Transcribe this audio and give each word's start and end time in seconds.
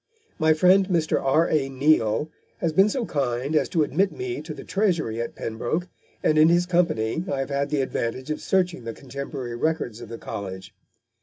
My 0.39 0.53
friend 0.55 0.87
Mr. 0.87 1.21
R.A. 1.21 1.69
Neil 1.69 2.31
has 2.57 2.73
been 2.73 2.89
so 2.89 3.05
kind 3.05 3.55
as 3.55 3.69
to 3.69 3.83
admit 3.83 4.11
me 4.11 4.41
to 4.41 4.51
the 4.51 4.63
Treasury 4.63 5.21
at 5.21 5.35
Pembroke, 5.35 5.89
and 6.23 6.39
in 6.39 6.49
his 6.49 6.65
company 6.65 7.23
I 7.31 7.37
have 7.37 7.51
had 7.51 7.69
the 7.69 7.81
advantage 7.81 8.31
of 8.31 8.41
searching 8.41 8.83
the 8.83 8.93
contemporary 8.95 9.55
records 9.55 10.01
of 10.01 10.09
the 10.09 10.17
college. 10.17 10.73